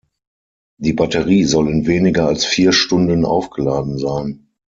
[0.79, 4.47] Die Batterie soll in weniger als vier Stunden aufgeladen sein.